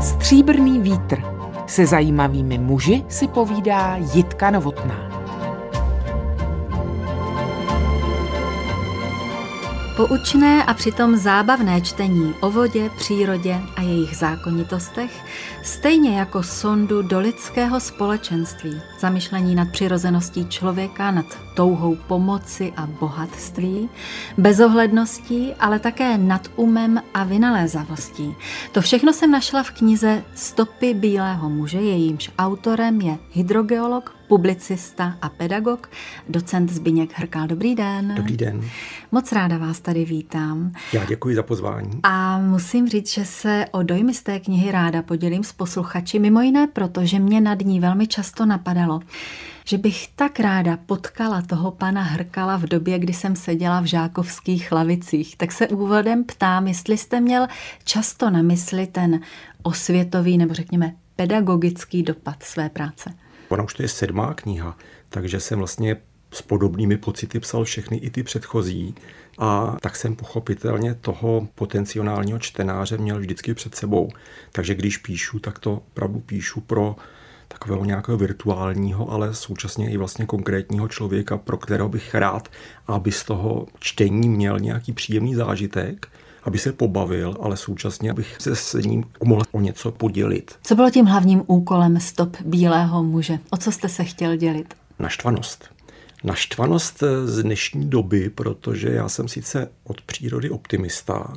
[0.00, 1.22] Stříbrný vítr.
[1.66, 5.13] Se zajímavými muži si povídá Jitka Novotná.
[9.96, 15.24] Poučné a přitom zábavné čtení o vodě, přírodě a jejich zákonitostech,
[15.62, 23.88] stejně jako sondu do lidského společenství, zamyšlení nad přirozeností člověka, nad touhou pomoci a bohatství,
[24.38, 28.34] bezohledností, ale také nad umem a vynalézavostí.
[28.72, 35.28] To všechno jsem našla v knize Stopy bílého muže, jejímž autorem je hydrogeolog, publicista a
[35.28, 35.90] pedagog,
[36.28, 37.46] docent Zbyněk Hrkal.
[37.46, 38.14] Dobrý den.
[38.16, 38.60] Dobrý den.
[39.12, 40.72] Moc ráda vás tady vítám.
[40.92, 41.90] Já děkuji za pozvání.
[42.02, 46.40] A musím říct, že se o dojmy z té knihy ráda podělím s posluchači, mimo
[46.40, 49.00] jiné proto, že mě nad ní velmi často napadalo,
[49.64, 54.72] že bych tak ráda potkala toho pana Hrkala v době, kdy jsem seděla v žákovských
[54.72, 55.36] lavicích.
[55.36, 57.46] Tak se úvodem ptám, jestli jste měl
[57.84, 59.20] často na mysli ten
[59.62, 63.14] osvětový nebo řekněme pedagogický dopad své práce.
[63.54, 64.76] Ona už to je sedmá kniha,
[65.08, 65.96] takže jsem vlastně
[66.30, 68.94] s podobnými pocity psal všechny i ty předchozí.
[69.38, 74.10] A tak jsem pochopitelně toho potenciálního čtenáře měl vždycky před sebou.
[74.52, 76.96] Takže když píšu, tak to opravdu píšu pro
[77.48, 82.48] takového nějakého virtuálního, ale současně i vlastně konkrétního člověka, pro kterého bych rád,
[82.86, 86.08] aby z toho čtení měl nějaký příjemný zážitek
[86.44, 90.54] aby se pobavil, ale současně, abych se s ním mohl o něco podělit.
[90.62, 93.38] Co bylo tím hlavním úkolem stop bílého muže?
[93.50, 94.74] O co jste se chtěl dělit?
[94.98, 95.74] Naštvanost.
[96.24, 101.32] Naštvanost z dnešní doby, protože já jsem sice od přírody optimista,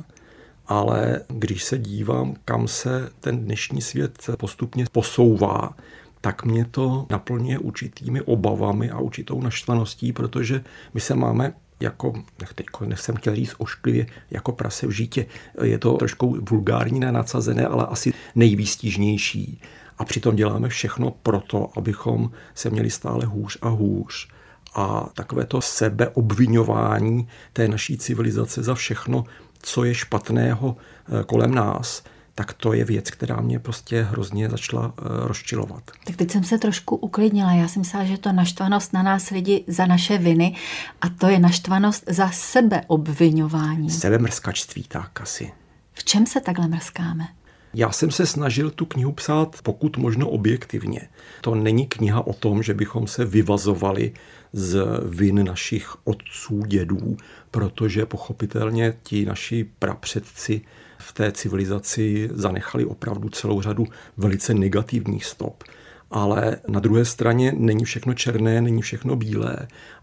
[0.66, 5.74] ale když se dívám, kam se ten dnešní svět postupně posouvá,
[6.20, 12.12] tak mě to naplňuje určitými obavami a určitou naštvaností, protože my se máme jako,
[12.54, 15.26] teď jsem chtěl říct ošklivě, jako prase v žítě.
[15.62, 19.60] Je to trošku vulgární na nadsazené, ale asi nejvýstižnější.
[19.98, 24.28] A přitom děláme všechno proto, abychom se měli stále hůř a hůř.
[24.74, 29.24] A takové to sebeobvinování té naší civilizace za všechno,
[29.62, 32.02] co je špatného eh, kolem nás,
[32.38, 35.82] tak to je věc, která mě prostě hrozně začala eh, rozčilovat.
[36.04, 37.52] Tak teď jsem se trošku uklidnila.
[37.52, 40.56] Já jsem myslela, že to naštvanost na nás lidi za naše viny
[41.00, 43.90] a to je naštvanost za sebeobvinování.
[43.90, 45.52] Sebemrskačství, tak asi.
[45.92, 47.28] V čem se takhle mrskáme?
[47.74, 51.00] Já jsem se snažil tu knihu psát pokud možno objektivně.
[51.40, 54.12] To není kniha o tom, že bychom se vyvazovali
[54.52, 57.16] z vin našich otců, dědů,
[57.50, 60.60] protože pochopitelně ti naši prapředci
[60.98, 63.86] v té civilizaci zanechali opravdu celou řadu
[64.16, 65.64] velice negativních stop.
[66.10, 69.56] Ale na druhé straně není všechno černé, není všechno bílé.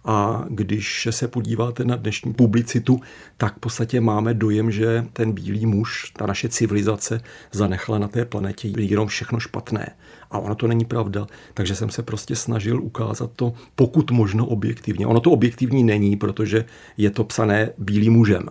[0.06, 3.02] A když se podíváte na dnešní publicitu,
[3.38, 8.26] tak v podstatě máme dojem, že ten bílý muž, ta naše civilizace, zanechala na té
[8.26, 9.96] planetě jenom všechno špatné.
[10.32, 15.08] A ono to není pravda, takže jsem se prostě snažil ukázat to pokud možno objektivně.
[15.08, 16.66] Ono to objektivní není, protože
[16.98, 18.50] je to psané bílým mužem.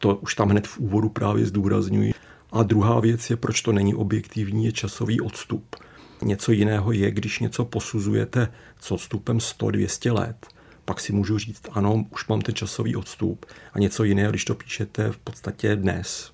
[0.00, 2.14] To už tam hned v úvodu právě zdůrazňuji.
[2.52, 5.76] A druhá věc je, proč to není objektivní, je časový odstup.
[6.22, 8.48] Něco jiného je, když něco posuzujete
[8.80, 10.46] s odstupem 100-200 let,
[10.84, 13.46] pak si můžu říct, ano, už mám ten časový odstup.
[13.72, 16.32] A něco jiného, když to píšete v podstatě dnes.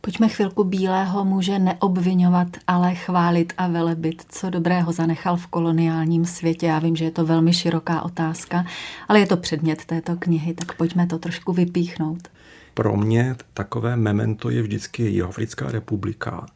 [0.00, 6.66] Pojďme chvilku bílého muže neobvinovat, ale chválit a velebit, co dobrého zanechal v koloniálním světě.
[6.66, 8.64] Já vím, že je to velmi široká otázka,
[9.08, 12.28] ale je to předmět této knihy, tak pojďme to trošku vypíchnout
[12.78, 16.46] pro mě takové memento je vždycky Jihoafrická republika,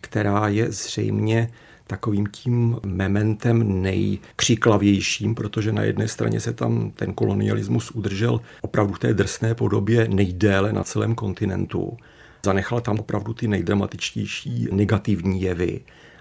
[0.00, 1.50] která je zřejmě
[1.86, 8.98] takovým tím mementem nejkřiklavějším, protože na jedné straně se tam ten kolonialismus udržel opravdu v
[8.98, 11.96] té drsné podobě nejdéle na celém kontinentu.
[12.44, 15.80] Zanechal tam opravdu ty nejdramatičtější negativní jevy.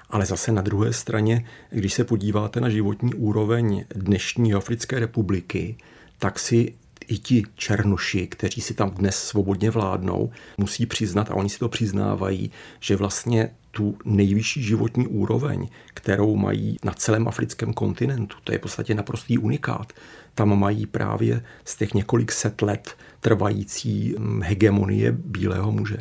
[0.09, 5.77] Ale zase na druhé straně, když se podíváte na životní úroveň dnešní Africké republiky,
[6.19, 6.73] tak si
[7.07, 11.69] i ti černoši, kteří si tam dnes svobodně vládnou, musí přiznat, a oni si to
[11.69, 18.57] přiznávají, že vlastně tu nejvyšší životní úroveň, kterou mají na celém africkém kontinentu, to je
[18.57, 19.93] v podstatě naprostý unikát.
[20.35, 25.97] Tam mají právě z těch několik set let trvající hm, hegemonie bílého muže.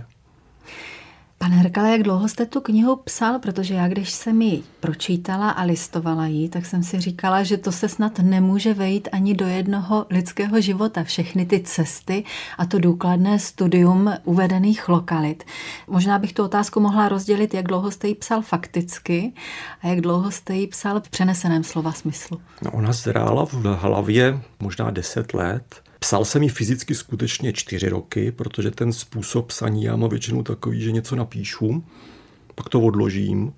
[1.42, 3.38] Pane Herkale, jak dlouho jste tu knihu psal?
[3.38, 7.72] Protože já, když jsem ji pročítala a listovala ji, tak jsem si říkala, že to
[7.72, 11.04] se snad nemůže vejít ani do jednoho lidského života.
[11.04, 12.24] Všechny ty cesty
[12.58, 15.44] a to důkladné studium uvedených lokalit.
[15.88, 19.32] Možná bych tu otázku mohla rozdělit, jak dlouho jste ji psal fakticky
[19.80, 22.40] a jak dlouho jste ji psal v přeneseném slova smyslu.
[22.62, 28.32] No, ona zrála v hlavě možná deset let Psal jsem ji fyzicky skutečně čtyři roky,
[28.32, 31.84] protože ten způsob psaní já mám většinou takový, že něco napíšu,
[32.54, 33.52] pak to odložím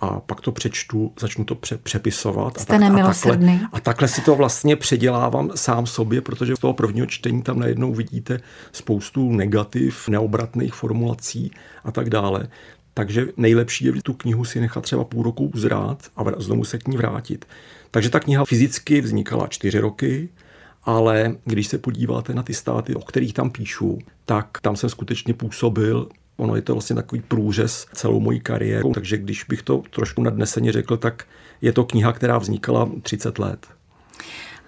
[0.00, 2.60] a pak to přečtu, začnu to pře- přepisovat.
[2.60, 6.58] Jste a, tak, a, takhle, a takhle si to vlastně předělávám sám sobě, protože z
[6.58, 8.40] toho prvního čtení tam najednou vidíte
[8.72, 11.50] spoustu negativ, neobratných formulací
[11.84, 12.48] a tak dále.
[12.94, 16.88] Takže nejlepší je tu knihu si nechat třeba půl roku uzrát a znovu se k
[16.88, 17.44] ní vrátit.
[17.90, 20.28] Takže ta kniha fyzicky vznikala čtyři roky,
[20.88, 25.34] ale když se podíváte na ty státy, o kterých tam píšu, tak tam jsem skutečně
[25.34, 30.22] působil Ono je to vlastně takový průřez celou mojí kariéru, takže když bych to trošku
[30.22, 31.24] nadneseně řekl, tak
[31.60, 33.66] je to kniha, která vznikala 30 let.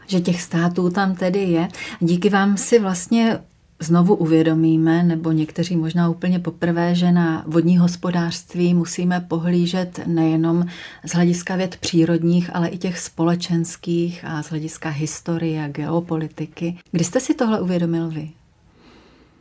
[0.07, 1.69] Že těch států tam tedy je.
[2.01, 3.39] Díky vám si vlastně
[3.81, 10.67] znovu uvědomíme, nebo někteří možná úplně poprvé, že na vodní hospodářství musíme pohlížet nejenom
[11.05, 16.79] z hlediska věd přírodních, ale i těch společenských a z hlediska historie a geopolitiky.
[16.93, 18.31] Kdy jste si tohle uvědomil vy?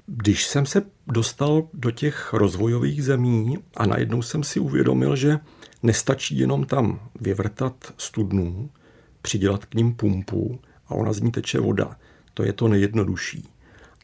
[0.07, 5.39] Když jsem se dostal do těch rozvojových zemí a najednou jsem si uvědomil, že
[5.83, 8.69] nestačí jenom tam vyvrtat studnu,
[9.21, 11.95] přidělat k ním pumpu a ona z ní teče voda.
[12.33, 13.49] To je to nejjednodušší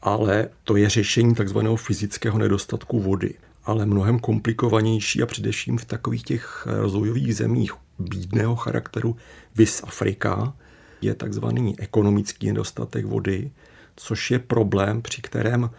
[0.05, 3.33] ale to je řešení takzvaného fyzického nedostatku vody.
[3.63, 9.15] Ale mnohem komplikovanější a především v takových těch rozvojových zemích bídného charakteru
[9.55, 10.53] vis Afrika
[11.01, 13.51] je takzvaný ekonomický nedostatek vody,
[13.95, 15.69] což je problém, při kterém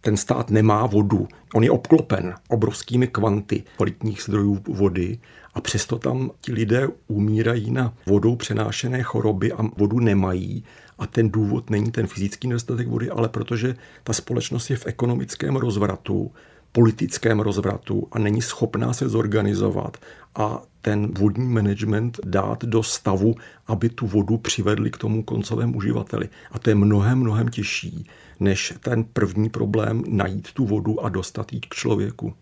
[0.00, 1.28] ten stát nemá vodu.
[1.54, 5.18] On je obklopen obrovskými kvanty kvalitních zdrojů vody
[5.54, 10.64] a přesto tam ti lidé umírají na vodou přenášené choroby a vodu nemají
[10.98, 13.74] a ten důvod není ten fyzický nedostatek vody, ale protože
[14.04, 16.32] ta společnost je v ekonomickém rozvratu,
[16.72, 19.96] politickém rozvratu a není schopná se zorganizovat
[20.34, 23.34] a ten vodní management dát do stavu,
[23.66, 26.28] aby tu vodu přivedli k tomu koncovému uživateli.
[26.52, 28.06] A to je mnohem, mnohem těžší,
[28.40, 32.34] než ten první problém najít tu vodu a dostat ji k člověku.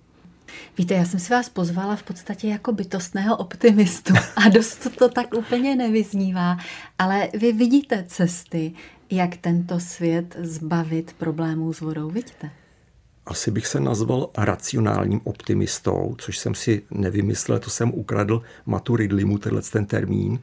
[0.79, 5.35] Víte, já jsem si vás pozvala v podstatě jako bytostného optimistu a dost to tak
[5.35, 6.57] úplně nevyznívá,
[6.99, 8.73] ale vy vidíte cesty,
[9.11, 12.51] jak tento svět zbavit problémů s vodou, vidíte?
[13.27, 19.39] Asi bych se nazval racionálním optimistou, což jsem si nevymyslel, to jsem ukradl Matu Ridlimu,
[19.39, 20.39] tenhle ten termín,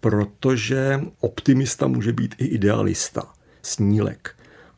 [0.00, 3.32] protože optimista může být i idealista,
[3.62, 4.36] snílek.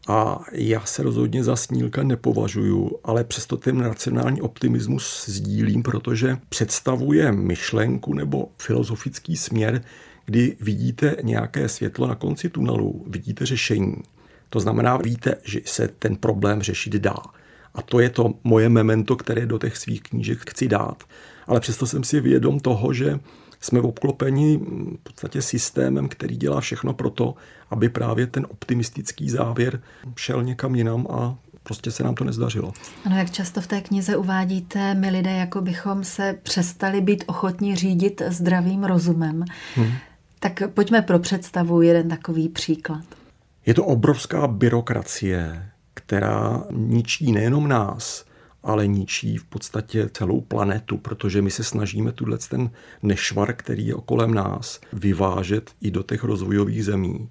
[0.09, 7.33] A já se rozhodně za snílka nepovažuju, ale přesto ten racionální optimismus sdílím, protože představuje
[7.33, 9.83] myšlenku nebo filozofický směr,
[10.25, 13.97] kdy vidíte nějaké světlo na konci tunelu, vidíte řešení.
[14.49, 17.17] To znamená, víte, že se ten problém řešit dá.
[17.77, 21.05] A to je to moje memento, které do těch svých knížek chci dát.
[21.47, 23.21] Ale přesto jsem si vědom toho, že
[23.61, 27.35] jsme obklopeni v podstatě systémem, který dělá všechno pro to,
[27.71, 29.81] aby právě ten optimistický závěr
[30.17, 32.73] šel někam jinam a prostě se nám to nezdařilo.
[33.05, 37.77] Ano, jak často v té knize uvádíte, my lidé jako bychom se přestali být ochotní
[37.77, 39.45] řídit zdravým rozumem.
[39.75, 39.93] Hmm.
[40.41, 43.05] Tak pojďme pro představu jeden takový příklad.
[43.67, 45.71] Je to obrovská byrokracie,
[46.07, 48.25] která ničí nejenom nás,
[48.63, 52.71] ale ničí v podstatě celou planetu, protože my se snažíme tuhle ten
[53.03, 57.29] nešvar, který je okolem nás, vyvážet i do těch rozvojových zemí.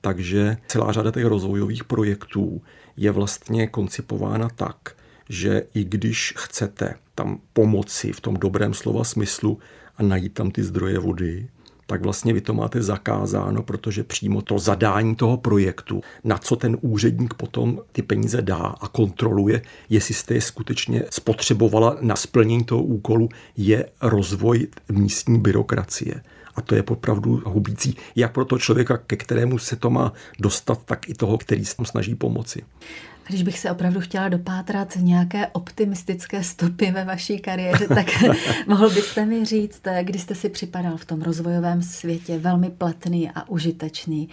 [0.00, 2.62] Takže celá řada těch rozvojových projektů
[2.96, 4.94] je vlastně koncipována tak,
[5.28, 9.58] že i když chcete tam pomoci v tom dobrém slova smyslu
[9.96, 11.48] a najít tam ty zdroje vody,
[11.90, 16.76] tak vlastně vy to máte zakázáno, protože přímo to zadání toho projektu, na co ten
[16.80, 22.82] úředník potom ty peníze dá a kontroluje, jestli jste je skutečně spotřebovala na splnění toho
[22.82, 26.22] úkolu, je rozvoj místní byrokracie.
[26.54, 30.84] A to je opravdu hubící, jak pro toho člověka, ke kterému se to má dostat,
[30.84, 32.62] tak i toho, který se tam snaží pomoci.
[33.28, 38.06] Když bych se opravdu chtěla dopátrat nějaké optimistické stopy ve vaší kariéře, tak
[38.66, 43.48] mohl byste mi říct, kdy jste si připadal v tom rozvojovém světě velmi platný a
[43.48, 44.28] užitečný,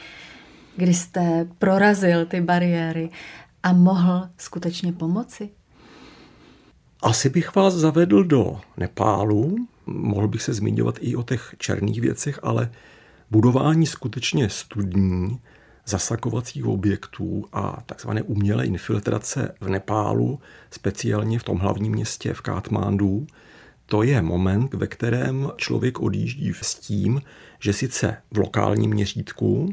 [0.78, 3.10] kdy jste prorazil ty bariéry
[3.64, 5.50] a mohl skutečně pomoci?
[7.02, 12.40] Asi bych vás zavedl do Nepálu, mohl bych se zmiňovat i o těch černých věcech,
[12.44, 12.72] ale
[13.32, 15.40] budování skutečně studní
[15.86, 20.39] zasakovacích objektů a takzvané umělé infiltrace v Nepálu,
[20.72, 23.27] speciálně v tom hlavním městě v Katmandu,
[23.86, 27.22] to je moment, ve kterém člověk odjíždí s tím,
[27.60, 29.70] že sice v lokálním měřítku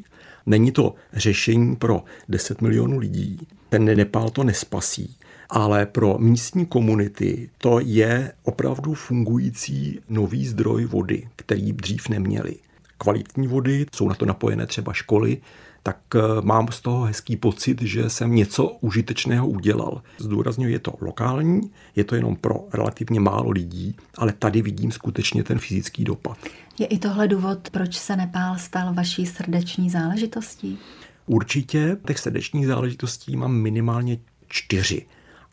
[0.46, 5.16] není to řešení pro 10 milionů lidí, ten Nepál to nespasí,
[5.50, 12.56] ale pro místní komunity to je opravdu fungující nový zdroj vody, který dřív neměli.
[12.98, 15.38] Kvalitní vody, jsou na to napojené třeba školy,
[15.82, 20.02] tak eh, mám z toho hezký pocit, že jsem něco užitečného udělal.
[20.18, 21.60] Zdůrazňuji, je to lokální,
[21.96, 26.38] je to jenom pro relativně málo lidí, ale tady vidím skutečně ten fyzický dopad.
[26.78, 30.78] Je i tohle důvod, proč se Nepál stal vaší srdeční záležitostí?
[31.26, 35.06] Určitě těch srdečních záležitostí mám minimálně čtyři,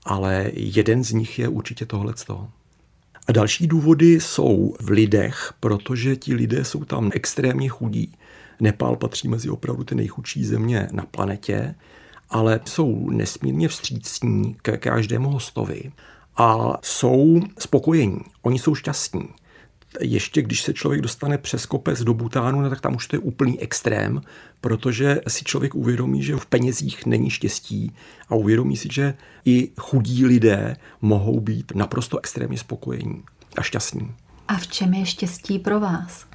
[0.06, 2.50] ale jeden z nich je určitě tohle z toho.
[3.28, 8.14] A další důvody jsou v lidech, protože ti lidé jsou tam extrémně chudí.
[8.60, 11.76] Nepál patří mezi opravdu ty nejchudší země na planetě,
[12.30, 15.92] ale jsou nesmírně vstřícní ke každému hostovi
[16.38, 18.20] a jsou spokojení.
[18.42, 19.30] Oni jsou šťastní.
[20.00, 23.20] Ještě když se člověk dostane přes kopec do Butánu, no tak tam už to je
[23.20, 24.22] úplný extrém,
[24.62, 27.96] protože si člověk uvědomí, že v penězích není štěstí
[28.30, 29.14] a uvědomí si, že
[29.46, 33.24] i chudí lidé mohou být naprosto extrémně spokojení
[33.58, 34.16] a šťastní.
[34.48, 36.26] A v čem je štěstí pro vás?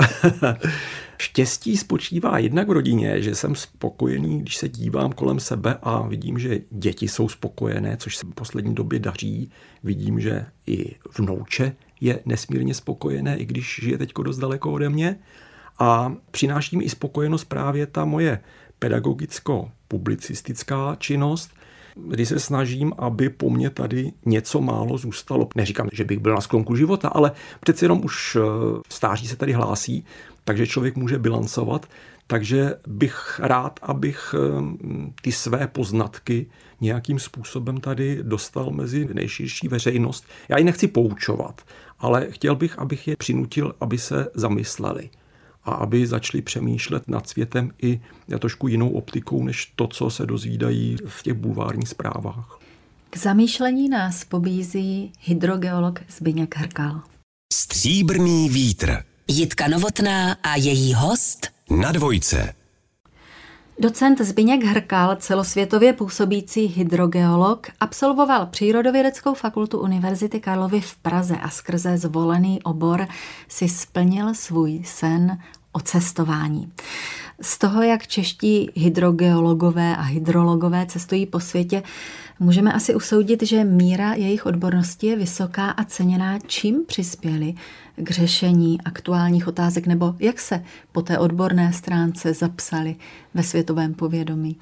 [1.20, 6.38] Štěstí spočívá jednak v rodině, že jsem spokojený, když se dívám kolem sebe a vidím,
[6.38, 9.50] že děti jsou spokojené, což se v poslední době daří.
[9.84, 15.18] Vidím, že i vnouče je nesmírně spokojené, i když žije teď dost daleko ode mě.
[15.78, 18.40] A přináší mi i spokojenost právě ta moje
[18.78, 21.50] pedagogicko-publicistická činnost,
[21.96, 25.48] kdy se snažím, aby po mně tady něco málo zůstalo.
[25.54, 28.40] Neříkám, že bych byl na sklonku života, ale přeci jenom už eh,
[28.88, 30.04] stáří se tady hlásí,
[30.50, 31.86] takže člověk může bilancovat.
[32.26, 34.38] Takže bych rád, abych eh,
[35.22, 36.46] ty své poznatky
[36.80, 40.24] nějakým způsobem tady dostal mezi nejširší veřejnost.
[40.48, 41.62] Já ji nechci poučovat,
[41.98, 45.10] ale chtěl bych, abych je přinutil, aby se zamysleli
[45.64, 48.00] a aby začali přemýšlet nad světem i
[48.38, 52.58] trošku jinou optikou, než to, co se dozvídají v těch bulvárních zprávách.
[53.10, 57.02] K zamýšlení nás pobízí hydrogeolog Zbyněk Hrkal.
[57.52, 59.09] Stříbrný vítr.
[59.32, 62.54] Jitka Novotná a její host na dvojce.
[63.78, 71.98] Docent Zbyněk Hrkal, celosvětově působící hydrogeolog, absolvoval Přírodovědeckou fakultu Univerzity Karlovy v Praze a skrze
[71.98, 73.06] zvolený obor
[73.48, 75.38] si splnil svůj sen
[75.72, 76.72] o cestování.
[77.42, 81.82] Z toho, jak čeští hydrogeologové a hydrologové cestují po světě,
[82.40, 87.54] můžeme asi usoudit, že míra jejich odbornosti je vysoká a ceněná, čím přispěli
[87.96, 92.96] k řešení aktuálních otázek, nebo jak se po té odborné stránce zapsali
[93.34, 94.56] ve světovém povědomí?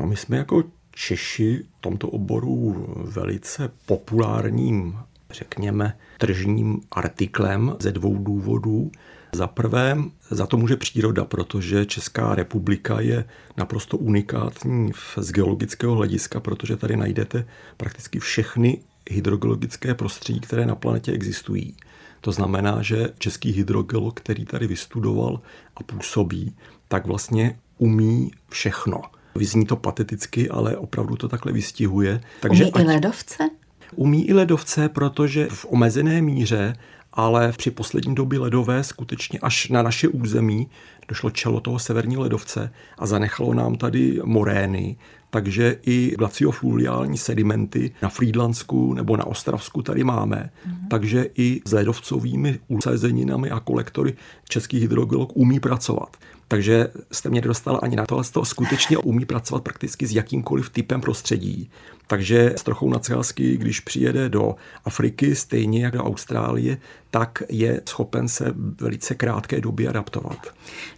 [0.00, 0.62] No my jsme jako
[0.98, 4.98] Češi v tomto oboru velice populárním,
[5.30, 8.90] řekněme, tržním artiklem ze dvou důvodů.
[9.32, 9.96] Za prvé,
[10.30, 13.24] za to může příroda, protože Česká republika je
[13.56, 18.78] naprosto unikátní z geologického hlediska, protože tady najdete prakticky všechny
[19.10, 21.76] hydrogeologické prostředí, které na planetě existují.
[22.20, 25.40] To znamená, že český hydrogeolog, který tady vystudoval
[25.76, 26.56] a působí,
[26.88, 29.02] tak vlastně umí všechno.
[29.34, 32.20] Vyzní to pateticky, ale opravdu to takhle vystihuje.
[32.40, 32.82] Takže umí ať...
[32.82, 33.50] i ledovce?
[33.94, 36.76] Umí i ledovce, protože v omezené míře
[37.16, 40.68] ale při poslední době ledové skutečně až na naše území
[41.08, 44.96] došlo čelo toho severního ledovce a zanechalo nám tady morény,
[45.30, 50.36] takže i glaciofluviální sedimenty na Frýdlansku nebo na Ostravsku tady máme.
[50.36, 50.88] Mm-hmm.
[50.90, 54.14] Takže i s ledovcovými usazeninami a kolektory
[54.48, 56.16] český hydrogeolog umí pracovat.
[56.48, 60.12] Takže jste mě nedostal ani na to, ale z toho skutečně umí pracovat prakticky s
[60.12, 61.70] jakýmkoliv typem prostředí.
[62.06, 66.78] Takže s trochou nadsázky, když přijede do Afriky, stejně jako do Austrálie,
[67.10, 70.38] tak je schopen se velice krátké době adaptovat.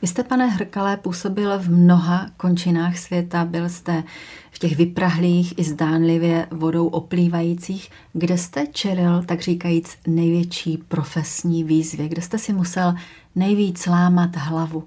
[0.03, 4.05] Vy jste, pane Hrkalé, působil v mnoha končinách světa, byl jste
[4.51, 7.91] v těch vyprahlých i zdánlivě vodou oplývajících.
[8.13, 12.09] Kde jste čelil, tak říkajíc, největší profesní výzvě?
[12.09, 12.95] Kde jste si musel
[13.35, 14.85] nejvíc lámat hlavu?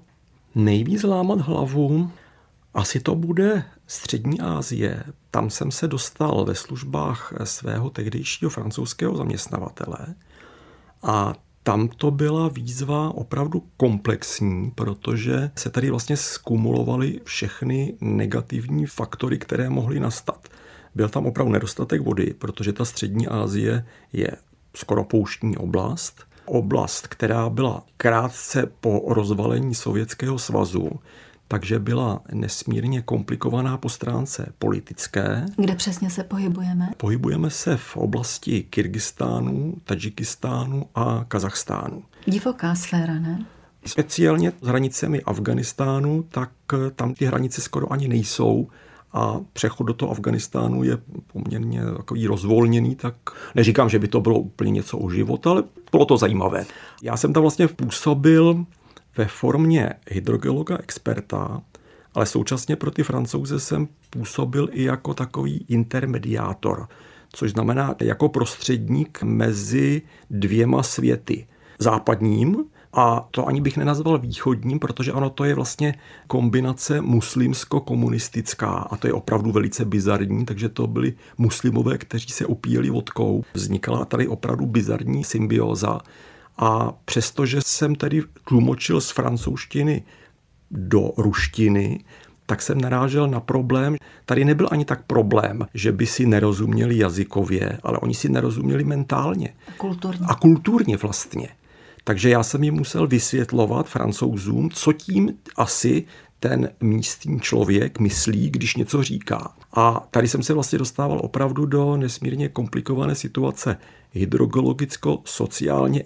[0.54, 2.10] Nejvíc lámat hlavu
[2.74, 5.04] asi to bude Střední Asie.
[5.30, 9.98] Tam jsem se dostal ve službách svého tehdejšího francouzského zaměstnavatele
[11.02, 19.38] a tam to byla výzva opravdu komplexní, protože se tady vlastně skumulovaly všechny negativní faktory,
[19.38, 20.48] které mohly nastat.
[20.94, 24.30] Byl tam opravdu nedostatek vody, protože ta střední Asie je
[24.74, 26.24] skoro pouštní oblast.
[26.54, 30.90] Oblast, která byla krátce po rozvalení Sovětského svazu,
[31.48, 35.46] takže byla nesmírně komplikovaná po stránce politické.
[35.56, 36.90] Kde přesně se pohybujeme?
[36.96, 42.02] Pohybujeme se v oblasti Kyrgyzstánu, Tadžikistánu a Kazachstánu.
[42.26, 43.46] Divoká sféra, ne?
[43.86, 46.50] Speciálně s hranicemi Afganistánu, tak
[46.96, 48.68] tam ty hranice skoro ani nejsou
[49.12, 50.98] a přechod do toho Afganistánu je
[51.32, 53.14] poměrně takový rozvolněný, tak
[53.54, 56.66] neříkám, že by to bylo úplně něco o život, ale bylo to zajímavé.
[57.02, 58.64] Já jsem tam vlastně působil
[59.16, 61.62] ve formě hydrogeologa experta,
[62.14, 66.88] ale současně pro ty francouze jsem působil i jako takový intermediátor,
[67.32, 71.46] což znamená jako prostředník mezi dvěma světy.
[71.78, 75.94] Západním, a to ani bych nenazval východním, protože ono to je vlastně
[76.26, 82.90] kombinace muslimsko-komunistická a to je opravdu velice bizarní, takže to byli muslimové, kteří se upíjeli
[82.90, 83.44] vodkou.
[83.54, 86.00] Vznikala tady opravdu bizarní symbioza
[86.58, 90.02] a přestože jsem tedy tlumočil z francouzštiny
[90.70, 92.04] do ruštiny,
[92.46, 93.96] tak jsem narážel na problém.
[94.24, 99.54] Tady nebyl ani tak problém, že by si nerozuměli jazykově, ale oni si nerozuměli mentálně.
[99.68, 100.26] A kulturně.
[100.28, 101.48] A kulturně vlastně.
[102.04, 106.04] Takže já jsem jim musel vysvětlovat francouzům, co tím asi
[106.40, 109.52] ten místní člověk myslí, když něco říká.
[109.74, 113.76] A tady jsem se vlastně dostával opravdu do nesmírně komplikované situace
[114.12, 115.22] hydrogeologicko,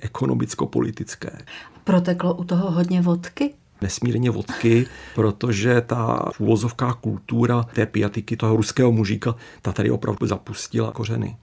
[0.00, 1.38] ekonomicko-politické.
[1.84, 3.54] Proteklo u toho hodně vodky?
[3.82, 10.92] nesmírně vodky, protože ta úvozovká kultura té piatiky, toho ruského mužíka, ta tady opravdu zapustila
[10.92, 11.36] kořeny.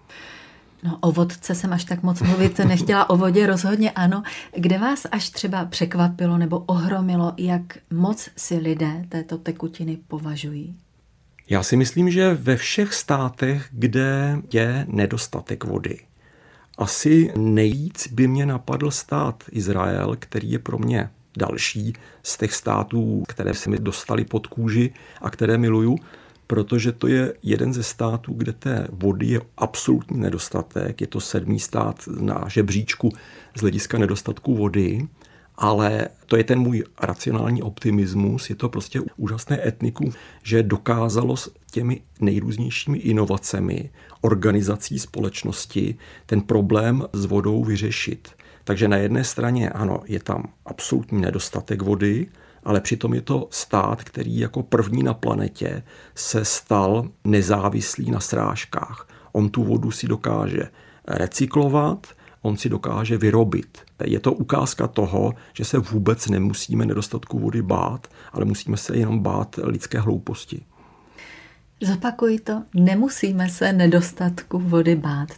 [0.84, 4.24] No o vodce jsem až tak moc mluvit nechtěla, o vodě rozhodně ano.
[4.58, 10.76] Kde vás až třeba překvapilo nebo ohromilo, jak moc si lidé této tekutiny považují?
[11.50, 16.00] Já si myslím, že ve všech státech, kde je nedostatek vody,
[16.78, 23.24] asi nejvíc by mě napadl stát Izrael, který je pro mě další z těch států,
[23.28, 25.98] které se mi dostali pod kůži a které miluju,
[26.48, 31.02] protože to je jeden ze států, kde té vody je absolutní nedostatek.
[31.02, 33.10] Je to sedmý stát na žebříčku
[33.58, 35.08] z hlediska nedostatku vody,
[35.56, 38.50] ale to je ten můj racionální optimismus.
[38.50, 43.90] Je to prostě úžasné etnikum, že dokázalo s těmi nejrůznějšími inovacemi
[44.22, 45.96] organizací společnosti
[46.26, 48.30] ten problém s vodou vyřešit.
[48.64, 52.28] Takže na jedné straně, ano, je tam absolutní nedostatek vody,
[52.66, 55.84] ale přitom je to stát, který jako první na planetě
[56.16, 59.08] se stal nezávislý na srážkách.
[59.32, 60.70] On tu vodu si dokáže
[61.08, 62.08] recyklovat,
[62.42, 63.78] on si dokáže vyrobit.
[64.04, 69.20] Je to ukázka toho, že se vůbec nemusíme nedostatku vody bát, ale musíme se jenom
[69.20, 70.66] bát lidské hlouposti.
[71.82, 75.30] Zopakuji to, nemusíme se nedostatku vody bát.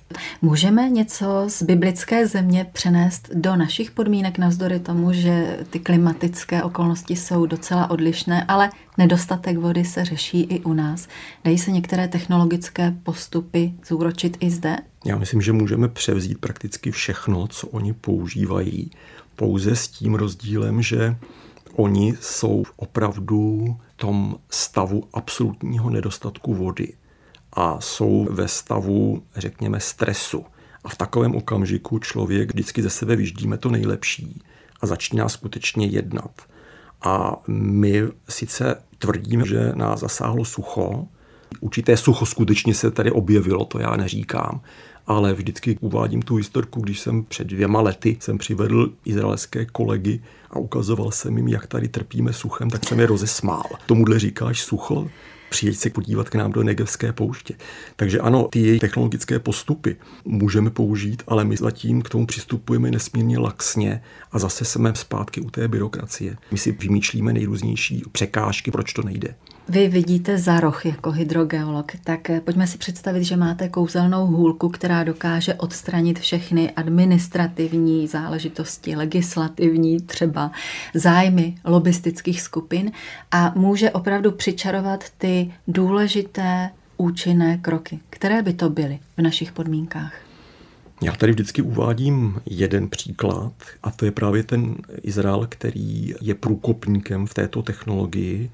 [0.41, 7.15] Můžeme něco z biblické země přenést do našich podmínek navzdory tomu, že ty klimatické okolnosti
[7.15, 11.07] jsou docela odlišné, ale nedostatek vody se řeší i u nás.
[11.43, 14.77] Dají se některé technologické postupy zúročit i zde?
[15.05, 18.91] Já myslím, že můžeme převzít prakticky všechno, co oni používají,
[19.35, 21.15] pouze s tím rozdílem, že
[21.75, 26.93] oni jsou opravdu tom stavu absolutního nedostatku vody
[27.53, 30.45] a jsou ve stavu, řekněme, stresu.
[30.83, 34.41] A v takovém okamžiku člověk vždycky ze sebe vyždíme to nejlepší
[34.81, 36.41] a začíná skutečně jednat.
[37.01, 41.07] A my sice tvrdíme, že nás zasáhlo sucho,
[41.59, 44.61] určité sucho skutečně se tady objevilo, to já neříkám,
[45.07, 50.59] ale vždycky uvádím tu historku, když jsem před dvěma lety jsem přivedl izraelské kolegy a
[50.59, 53.69] ukazoval jsem jim, jak tady trpíme suchem, tak jsem je rozesmál.
[53.85, 55.07] Tomuhle říkáš sucho?
[55.55, 57.53] přijeď se podívat k nám do Negevské pouště.
[57.95, 64.01] Takže ano, ty technologické postupy můžeme použít, ale my zatím k tomu přistupujeme nesmírně laxně
[64.31, 66.37] a zase jsme zpátky u té byrokracie.
[66.51, 69.35] My si vymýšlíme nejrůznější překážky, proč to nejde.
[69.69, 75.03] Vy vidíte za roh jako hydrogeolog, tak pojďme si představit, že máte kouzelnou hůlku, která
[75.03, 80.51] dokáže odstranit všechny administrativní záležitosti, legislativní třeba
[80.93, 82.91] zájmy lobistických skupin
[83.31, 87.99] a může opravdu přičarovat ty důležité účinné kroky.
[88.09, 90.13] Které by to byly v našich podmínkách?
[91.01, 97.27] Já tady vždycky uvádím jeden příklad a to je právě ten Izrael, který je průkopníkem
[97.27, 98.49] v této technologii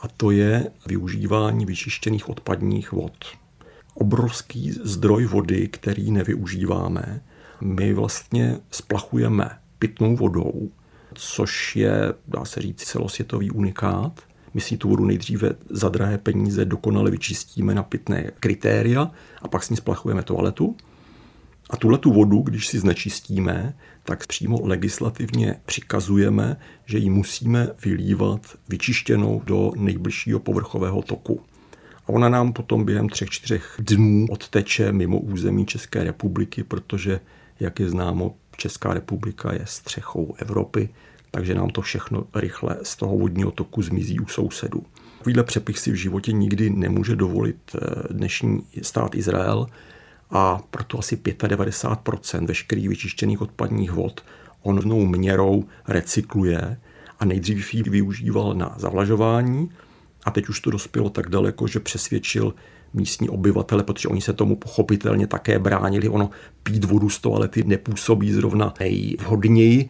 [0.00, 3.24] a to je využívání vyčištěných odpadních vod.
[3.94, 7.22] Obrovský zdroj vody, který nevyužíváme,
[7.60, 10.70] my vlastně splachujeme pitnou vodou,
[11.14, 14.20] což je, dá se říct, celosvětový unikát.
[14.54, 19.10] My si tu vodu nejdříve za drahé peníze dokonale vyčistíme na pitné kritéria
[19.42, 20.76] a pak s ní splachujeme toaletu.
[21.70, 26.56] A tuhle tu vodu, když si znečistíme, tak přímo legislativně přikazujeme,
[26.86, 31.40] že ji musíme vylívat vyčištěnou do nejbližšího povrchového toku.
[32.06, 37.20] A ona nám potom během třech, čtyřech dnů odteče mimo území České republiky, protože,
[37.60, 40.88] jak je známo, Česká republika je střechou Evropy,
[41.30, 44.82] takže nám to všechno rychle z toho vodního toku zmizí u sousedů.
[45.18, 47.78] Takovýhle přepich si v životě nikdy nemůže dovolit eh,
[48.10, 49.66] dnešní stát Izrael
[50.30, 54.24] a proto asi 95% veškerých vyčištěných odpadních vod
[54.62, 56.76] onou měrou recykluje
[57.18, 59.70] a nejdřív ji využíval na zavlažování
[60.24, 62.54] a teď už to dospělo tak daleko, že přesvědčil
[62.94, 66.08] místní obyvatele, protože oni se tomu pochopitelně také bránili.
[66.08, 66.30] Ono
[66.62, 69.88] pít vodu z toalety nepůsobí zrovna nejvhodněji,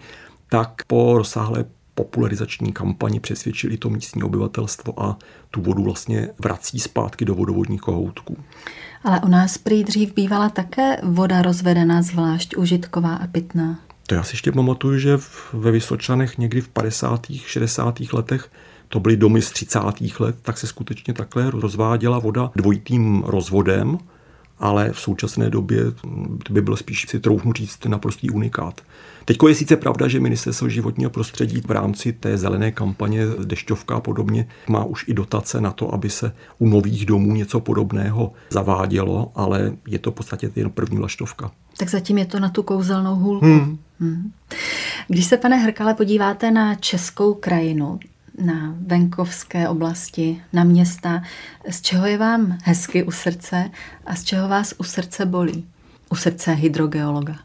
[0.48, 5.18] tak po rozsáhlé popularizační kampani přesvědčili to místní obyvatelstvo a
[5.50, 8.36] tu vodu vlastně vrací zpátky do vodovodních kohoutků.
[9.04, 13.78] Ale u nás prý dřív bývala také voda rozvedená, zvlášť užitková a pitná.
[14.06, 15.18] To já si ještě pamatuju, že
[15.52, 17.26] ve Vysočanech někdy v 50.
[17.46, 18.00] 60.
[18.12, 18.50] letech
[18.88, 19.78] to byly domy z 30.
[20.20, 23.98] let, tak se skutečně takhle rozváděla voda dvojitým rozvodem,
[24.58, 25.80] ale v současné době
[26.42, 28.80] to by byl spíš si troufnu říct naprostý unikát.
[29.24, 34.00] Teď je sice pravda, že ministerstvo životního prostředí v rámci té zelené kampaně dešťovka a
[34.00, 39.32] podobně má už i dotace na to, aby se u nových domů něco podobného zavádělo,
[39.34, 41.50] ale je to v podstatě jen první laštovka.
[41.76, 43.46] Tak zatím je to na tu kouzelnou hůlku.
[43.46, 43.78] Hmm.
[44.00, 44.32] Hmm.
[45.08, 47.98] Když se, pane Hrkale, podíváte na českou krajinu,
[48.44, 51.22] na venkovské oblasti, na města,
[51.70, 53.70] z čeho je vám hezky u srdce
[54.06, 55.66] a z čeho vás u srdce bolí?
[56.12, 57.36] U srdce hydrogeologa.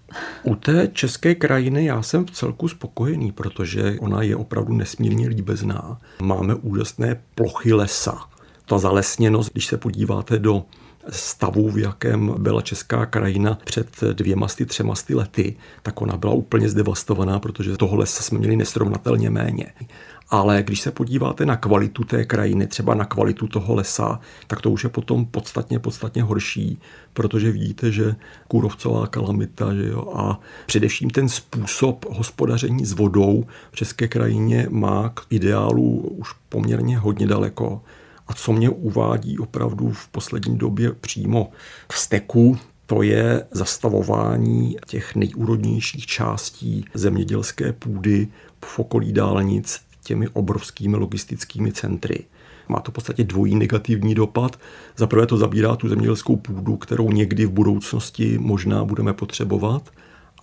[0.43, 6.01] U té české krajiny já jsem v celku spokojený, protože ona je opravdu nesmírně líbezná.
[6.21, 8.21] Máme úžasné plochy lesa.
[8.65, 10.65] Ta zalesněnost, když se podíváte do
[11.10, 17.39] stavu, v jakém byla česká krajina před dvěmasty, třemasty lety, tak ona byla úplně zdevastovaná,
[17.39, 19.73] protože toho lesa jsme měli nesrovnatelně méně.
[20.29, 24.71] Ale když se podíváte na kvalitu té krajiny, třeba na kvalitu toho lesa, tak to
[24.71, 26.79] už je potom podstatně, podstatně horší,
[27.13, 28.15] protože vidíte, že
[28.47, 35.09] kůrovcová kalamita že jo, a především ten způsob hospodaření s vodou v české krajině má
[35.09, 37.81] k ideálu už poměrně hodně daleko.
[38.27, 41.51] A co mě uvádí opravdu v poslední době přímo
[41.91, 48.27] v steku, to je zastavování těch nejúrodnějších částí zemědělské půdy
[48.65, 52.23] v okolí dálnic těmi obrovskými logistickými centry.
[52.67, 54.59] Má to v podstatě dvojí negativní dopad.
[54.97, 59.89] Za prvé to zabírá tu zemědělskou půdu, kterou někdy v budoucnosti možná budeme potřebovat.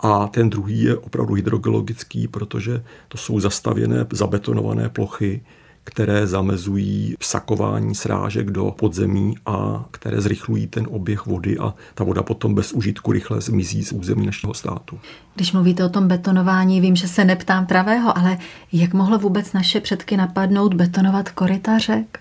[0.01, 5.41] A ten druhý je opravdu hydrogeologický, protože to jsou zastavěné, zabetonované plochy,
[5.83, 12.23] které zamezují vsakování srážek do podzemí a které zrychlují ten oběh vody a ta voda
[12.23, 14.99] potom bez užitku rychle zmizí z území našeho státu.
[15.35, 18.37] Když mluvíte o tom betonování, vím, že se neptám pravého, ale
[18.71, 22.19] jak mohlo vůbec naše předky napadnout betonovat koryta řek?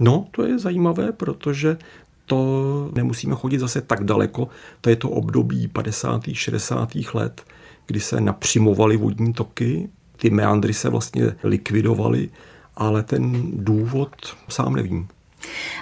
[0.00, 1.76] No, to je zajímavé, protože
[2.26, 4.48] to nemusíme chodit zase tak daleko.
[4.80, 6.22] To je to období 50.
[6.32, 6.92] 60.
[7.14, 7.42] let,
[7.86, 12.28] kdy se napřimovaly vodní toky, ty meandry se vlastně likvidovaly
[12.80, 14.16] ale ten důvod
[14.48, 15.08] sám nevím.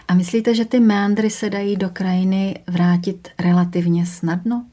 [0.08, 4.66] A myslíte, že ty meandry se dají do krajiny vrátit relativně snadno?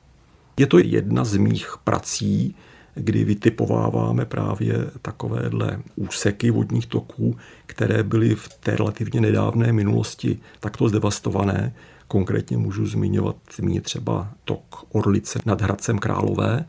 [0.59, 2.55] Je to jedna z mých prací,
[2.95, 10.89] kdy vytipováváme právě takovéhle úseky vodních toků, které byly v té relativně nedávné minulosti takto
[10.89, 11.73] zdevastované.
[12.07, 16.65] Konkrétně můžu zmiňovat zmínit třeba tok Orlice nad Hradcem Králové,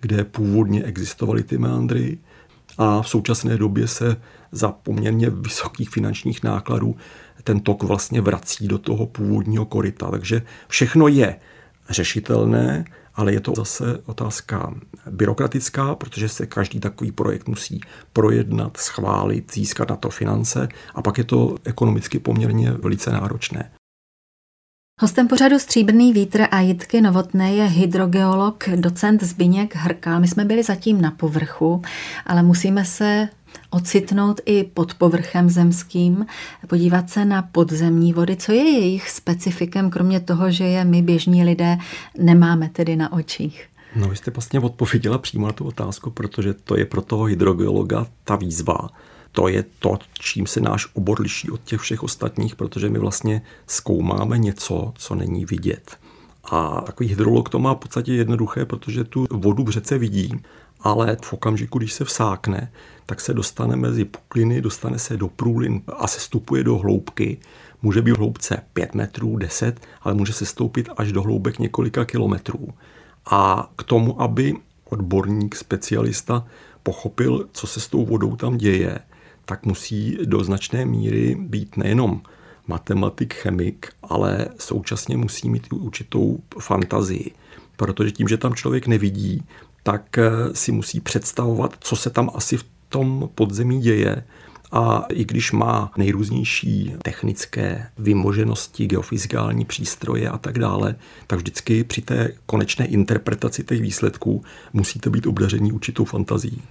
[0.00, 2.18] kde původně existovaly ty meandry
[2.78, 4.16] a v současné době se
[4.52, 6.96] za poměrně vysokých finančních nákladů
[7.44, 10.10] ten tok vlastně vrací do toho původního koryta.
[10.10, 11.36] Takže všechno je
[11.90, 12.84] řešitelné,
[13.14, 14.74] ale je to zase otázka
[15.10, 17.80] byrokratická, protože se každý takový projekt musí
[18.12, 23.70] projednat, schválit, získat na to finance a pak je to ekonomicky poměrně velice náročné.
[25.00, 30.20] Hostem pořadu Stříbrný vítr a Jitky Novotné je hydrogeolog, docent Zbyněk Hrkal.
[30.20, 31.82] My jsme byli zatím na povrchu,
[32.26, 33.28] ale musíme se
[33.70, 36.26] ocitnout i pod povrchem zemským,
[36.66, 38.36] podívat se na podzemní vody.
[38.36, 41.78] Co je jejich specifikem, kromě toho, že je my běžní lidé
[42.18, 43.68] nemáme tedy na očích?
[43.96, 48.06] No, vy jste vlastně odpověděla přímo na tu otázku, protože to je pro toho hydrogeologa
[48.24, 48.88] ta výzva
[49.32, 53.42] to je to, čím se náš obor liší od těch všech ostatních, protože my vlastně
[53.66, 55.96] zkoumáme něco, co není vidět.
[56.44, 60.40] A takový hydrolog to má v podstatě jednoduché, protože tu vodu v řece vidí,
[60.80, 62.72] ale v okamžiku, když se vsákne,
[63.12, 67.38] tak se dostane mezi pukliny, dostane se do průlin a se stupuje do hloubky.
[67.82, 72.04] Může být v hloubce 5 metrů, 10, ale může se stoupit až do hloubek několika
[72.04, 72.68] kilometrů.
[73.26, 76.46] A k tomu, aby odborník, specialista
[76.82, 78.98] pochopil, co se s tou vodou tam děje,
[79.44, 82.22] tak musí do značné míry být nejenom
[82.66, 87.30] matematik, chemik, ale současně musí mít určitou fantazii.
[87.76, 89.42] Protože tím, že tam člověk nevidí,
[89.82, 94.24] tak eh, si musí představovat, co se tam asi v tom podzemí děje.
[94.72, 100.94] A i když má nejrůznější technické vymoženosti, geofyzikální přístroje a tak dále,
[101.26, 106.62] tak vždycky při té konečné interpretaci těch výsledků musíte být obdaření určitou fantazí.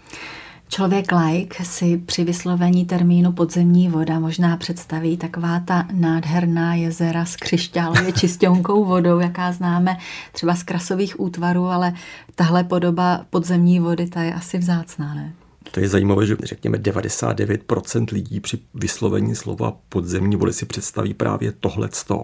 [0.69, 7.35] Člověk like si při vyslovení termínu podzemní voda možná představí taková ta nádherná jezera s
[7.35, 9.97] křišťálově čistěnkou vodou, jaká známe
[10.31, 11.93] třeba z krasových útvarů, ale
[12.35, 15.33] tahle podoba podzemní vody, ta je asi vzácná, ne?
[15.71, 21.51] To je zajímavé, že řekněme 99% lidí při vyslovení slova podzemní vody si představí právě
[21.51, 22.21] tohleto,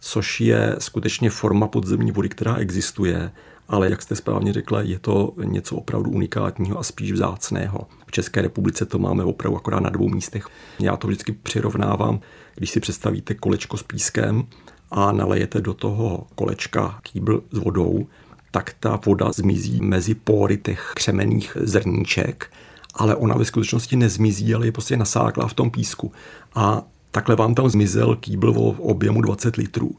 [0.00, 3.30] což je skutečně forma podzemní vody, která existuje
[3.68, 7.86] ale jak jste správně řekla, je to něco opravdu unikátního a spíš vzácného.
[8.06, 10.46] V České republice to máme opravdu akorát na dvou místech.
[10.80, 12.20] Já to vždycky přirovnávám,
[12.54, 14.44] když si představíte kolečko s pískem
[14.90, 18.06] a nalejete do toho kolečka kýbl s vodou,
[18.50, 22.50] tak ta voda zmizí mezi pory těch křemených zrníček,
[22.98, 26.12] ale ona ve skutečnosti nezmizí, ale je prostě nasáklá v tom písku.
[26.54, 29.90] A takhle vám tam zmizel kýbl o objemu 20 litrů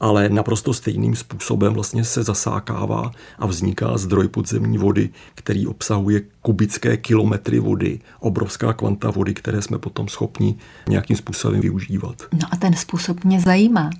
[0.00, 6.96] ale naprosto stejným způsobem vlastně se zasákává a vzniká zdroj podzemní vody, který obsahuje kubické
[6.96, 10.56] kilometry vody, obrovská kvanta vody, které jsme potom schopni
[10.88, 12.22] nějakým způsobem využívat.
[12.32, 13.90] No a ten způsob mě zajímá.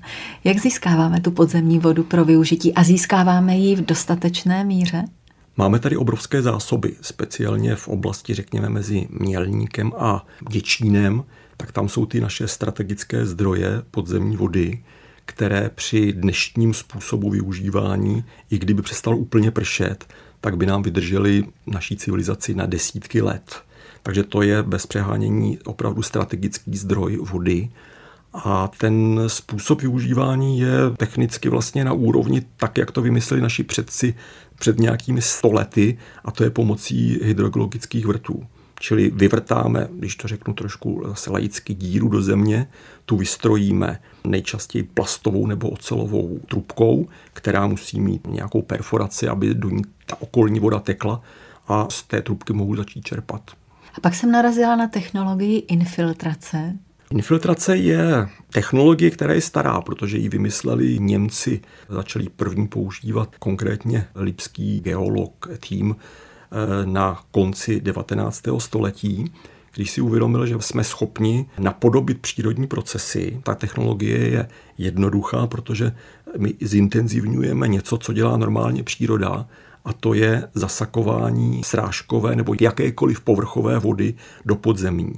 [0.45, 5.05] Jak získáváme tu podzemní vodu pro využití a získáváme ji v dostatečné míře?
[5.61, 11.25] Máme tady obrovské zásoby, speciálně v oblasti, řekněme, mezi Mělníkem a Děčínem,
[11.57, 14.85] tak tam jsou ty naše strategické zdroje podzemní vody,
[15.25, 20.05] které při dnešním způsobu využívání, i kdyby přestalo úplně pršet,
[20.40, 23.62] tak by nám vydržely naší civilizaci na desítky let.
[24.03, 27.70] Takže to je bez přehánění opravdu strategický zdroj vody.
[28.33, 34.14] A ten způsob využívání je technicky vlastně na úrovni tak, jak to vymysleli naši předci
[34.59, 38.47] před nějakými stolety, a to je pomocí hydrogeologických vrtů.
[38.81, 42.66] Čili vyvrtáme, když to řeknu trošku zase laicky, díru do země,
[43.05, 49.83] tu vystrojíme nejčastěji plastovou nebo ocelovou trubkou, která musí mít nějakou perforaci, aby do ní
[50.07, 51.23] ta okolní voda tekla
[51.69, 53.51] a z té trubky mohu začít čerpat.
[53.95, 56.79] A pak jsem narazila na technologii infiltrace.
[57.11, 61.61] Infiltrace je technologie, která je stará, protože ji vymysleli Němci.
[61.88, 68.42] Začali první používat konkrétně lipský geolog tým eh, na konci 19.
[68.59, 69.33] století
[69.75, 75.92] když si uvědomil, že jsme schopni napodobit přírodní procesy, ta technologie je jednoduchá, protože
[76.38, 79.46] my zintenzivňujeme něco, co dělá normálně příroda,
[79.85, 85.12] a to je zasakování srážkové nebo jakékoliv povrchové vody do podzemí.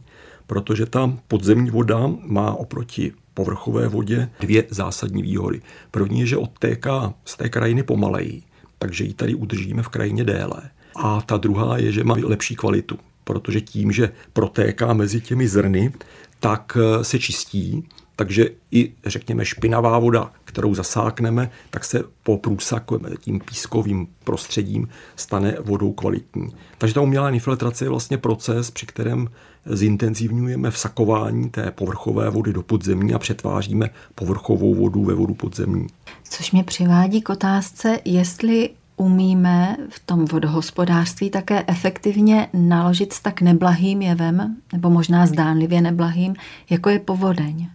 [0.52, 5.60] Protože ta podzemní voda má oproti povrchové vodě dvě zásadní výhody.
[5.90, 8.42] První je, že odtéká z té krajiny pomaleji,
[8.78, 10.62] takže ji tady udržíme v krajině déle.
[10.96, 15.92] A ta druhá je, že má lepší kvalitu protože tím, že protéká mezi těmi zrny,
[16.40, 23.00] tak eh, se čistí, takže i, řekněme, špinavá voda, kterou zasákneme, tak se po průsaku
[23.20, 26.48] tím pískovým prostředím stane vodou kvalitní.
[26.78, 29.28] Takže ta umělá infiltrace je vlastně proces, při kterém
[29.66, 35.86] zintenzivňujeme vsakování té povrchové vody do podzemí a přetváříme povrchovou vodu ve vodu podzemní.
[36.30, 43.40] Což mě přivádí k otázce, jestli umíme v tom vodohospodářství také efektivně naložit s tak
[43.40, 46.34] neblahým jevem, nebo možná zdánlivě neblahým,
[46.70, 47.68] jako je povodeň.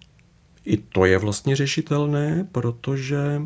[0.65, 3.41] I to je vlastně řešitelné, protože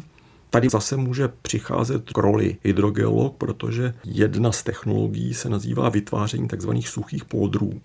[0.53, 6.69] Tady zase může přicházet k roli hydrogeolog, protože jedna z technologií se nazývá vytváření tzv.
[6.79, 7.81] suchých půdrů,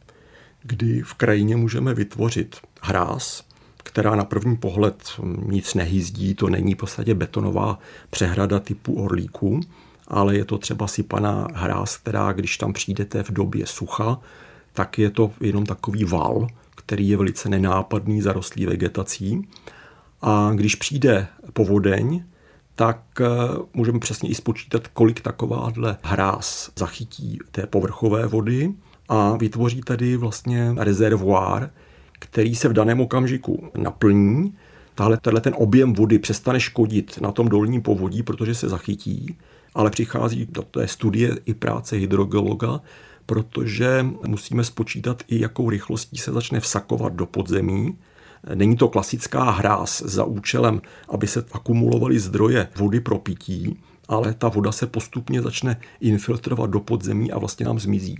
[0.66, 3.44] kdy v krajině můžeme vytvořit hráz,
[3.76, 5.10] která na první pohled
[5.46, 7.78] nic nehyzdí, to není v podstatě betonová
[8.10, 9.60] přehrada typu orlíku,
[10.08, 14.20] ale je to třeba sypaná hráz, která když tam přijdete v době sucha,
[14.72, 19.48] tak je to jenom takový val, který je velice nenápadný, zarostlý vegetací.
[20.22, 22.24] A když přijde povodeň,
[22.74, 23.26] tak eh,
[23.74, 28.74] můžeme přesně i spočítat, kolik takováhle hráz zachytí té povrchové vody
[29.08, 31.70] a vytvoří tady vlastně rezervoár,
[32.18, 34.54] který se v daném okamžiku naplní.
[34.94, 39.36] Tahle, tenhle ten objem vody přestane škodit na tom dolním povodí, protože se zachytí,
[39.74, 42.80] ale přichází do té studie i práce hydrogeologa,
[43.26, 47.98] protože musíme spočítat i jakou rychlostí se začne vsakovat do podzemí.
[48.54, 54.48] Není to klasická hráz za účelem, aby se akumulovaly zdroje vody pro pití, ale ta
[54.48, 58.18] voda se postupně začne infiltrovat do podzemí a vlastně nám zmizí.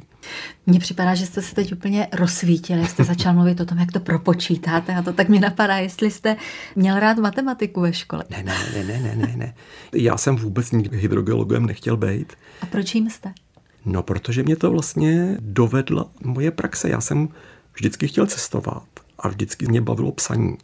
[0.67, 4.01] Mně připadá, že jste se teď úplně rozsvítili, jste začal mluvit o tom, jak to
[4.01, 6.37] propočítáte a to tak mi napadá, jestli jste
[6.77, 8.25] měl rád matematiku ve škole.
[8.31, 9.55] Ne, ne, ne, ne, ne, ne, ne.
[9.93, 12.33] Já jsem vůbec nikdy hydrogeologem nechtěl být.
[12.61, 13.33] A proč jim jste?
[13.85, 16.89] No, protože mě to vlastně dovedla moje praxe.
[16.89, 17.29] Já jsem
[17.75, 18.85] vždycky chtěl cestovat
[19.19, 20.57] a vždycky mě bavilo psaní.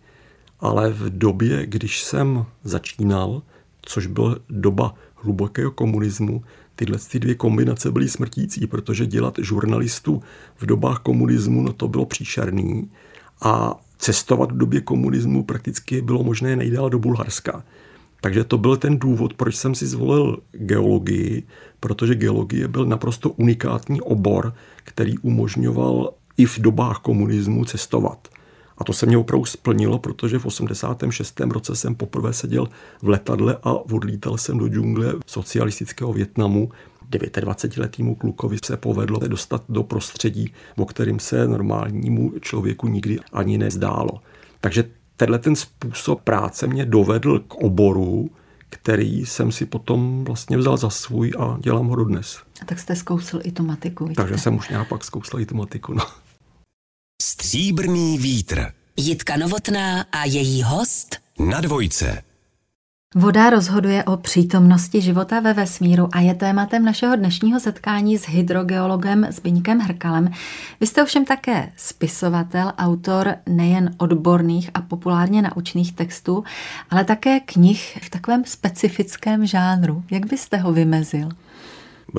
[0.60, 3.42] Ale v době, když jsem začínal,
[3.82, 6.44] což byla doba hlubokého komunismu,
[6.76, 10.22] tyhle ty dvě kombinace byly smrtící, protože dělat žurnalistu
[10.56, 12.90] v dobách komunismu, no to bylo příšerný.
[13.42, 17.64] A cestovat v době komunismu prakticky bylo možné nejdál do Bulharska.
[18.20, 21.42] Takže to byl ten důvod, proč jsem si zvolil geologii,
[21.80, 24.54] protože geologie byl naprosto unikátní obor,
[24.84, 28.28] který umožňoval i v dobách komunismu cestovat.
[28.78, 31.40] A to se mě opravdu splnilo, protože v 86.
[31.40, 32.68] roce jsem poprvé seděl
[33.02, 36.70] v letadle a odlítal jsem do džungle socialistického Větnamu.
[37.10, 44.20] 29-letýmu klukovi se povedlo dostat do prostředí, o kterým se normálnímu člověku nikdy ani nezdálo.
[44.60, 44.84] Takže
[45.16, 48.30] tenhle ten způsob práce mě dovedl k oboru,
[48.70, 52.38] který jsem si potom vlastně vzal za svůj a dělám ho dodnes.
[52.62, 54.04] A tak jste zkousl i tu matiku.
[54.04, 54.22] Vidíte?
[54.22, 55.94] Takže jsem už nějak pak zkousl i tu matiku.
[55.94, 56.04] No.
[57.24, 58.72] Stříbrný vítr.
[58.96, 62.22] Jitka Novotná a její host Na dvojce.
[63.14, 69.26] Voda rozhoduje o přítomnosti života ve vesmíru a je tématem našeho dnešního setkání s hydrogeologem
[69.30, 70.30] Zbyňkem Hrkalem.
[70.80, 76.44] Vy jste ovšem také spisovatel, autor nejen odborných a populárně naučných textů,
[76.90, 80.04] ale také knih v takovém specifickém žánru.
[80.10, 81.28] Jak byste ho vymezil?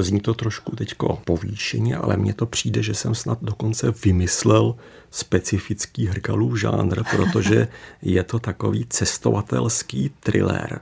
[0.01, 4.75] Zní to trošku teďko povýšeně, ale mně to přijde, že jsem snad dokonce vymyslel
[5.11, 7.67] specifický hrkalův žánr, protože
[8.01, 10.79] je to takový cestovatelský thriller.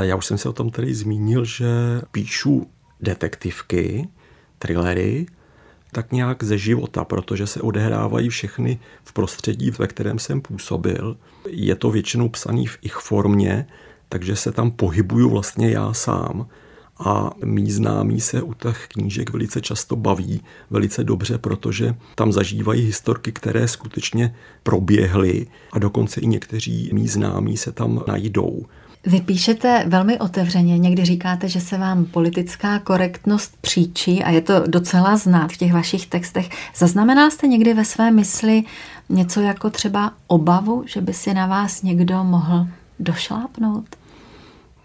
[0.00, 1.66] Já už jsem se o tom tady zmínil, že
[2.12, 2.66] píšu
[3.00, 4.08] detektivky,
[4.58, 5.26] thrillery,
[5.92, 11.16] tak nějak ze života, protože se odehrávají všechny v prostředí, ve kterém jsem působil.
[11.48, 13.66] Je to většinou psaný v ich formě,
[14.08, 16.46] takže se tam pohybuju vlastně já sám
[17.00, 22.82] a mý známí se u těch knížek velice často baví velice dobře, protože tam zažívají
[22.82, 28.66] historky, které skutečně proběhly a dokonce i někteří mý známí se tam najdou.
[29.06, 34.62] Vy píšete velmi otevřeně, někdy říkáte, že se vám politická korektnost příčí a je to
[34.66, 36.48] docela znát v těch vašich textech.
[36.76, 38.62] Zaznamenal jste někdy ve své mysli
[39.08, 42.66] něco jako třeba obavu, že by si na vás někdo mohl
[42.98, 43.99] došlápnout?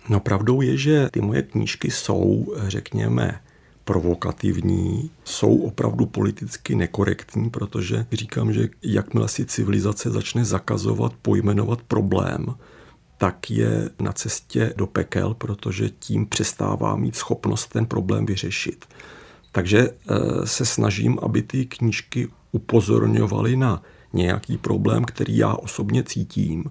[0.10, 3.42] No pravdou je, že ty moje knížky jsou, řekněme,
[3.86, 12.46] provokativní, jsou opravdu politicky nekorektní, protože říkám, že jakmile si civilizace začne zakazovat, pojmenovat problém,
[13.18, 18.86] tak je na cestě do pekel, protože tím přestává mít schopnost ten problém vyřešit.
[19.52, 20.16] Takže eh,
[20.48, 23.82] se snažím, aby ty knížky upozorňovaly na
[24.14, 26.64] nějaký problém, který já osobně cítím,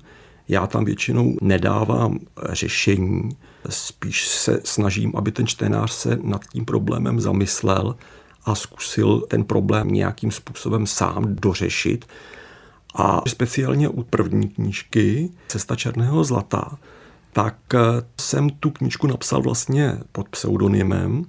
[0.49, 2.19] já tam většinou nedávám
[2.53, 3.29] řešení,
[3.69, 7.97] spíš se snažím, aby ten čtenář se nad tím problémem zamyslel
[8.45, 12.05] a zkusil ten problém nějakým způsobem sám dořešit.
[12.95, 16.79] A speciálně u první knížky Cesta černého zlata,
[17.33, 17.57] tak
[18.21, 21.25] jsem tu knížku napsal vlastně pod pseudonymem,